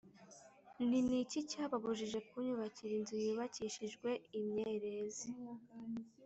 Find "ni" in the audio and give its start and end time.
1.07-1.15